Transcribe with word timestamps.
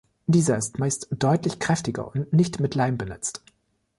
Dieser 0.25 0.57
ist 0.57 0.79
meist 0.79 1.09
deutlich 1.11 1.59
kräftiger 1.59 2.11
und 2.15 2.33
nicht 2.33 2.59
mit 2.59 2.73
Leim 2.73 2.97
benetzt. 2.97 3.43